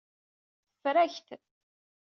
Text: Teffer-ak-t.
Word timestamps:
Teffer-ak-t. 0.71 1.27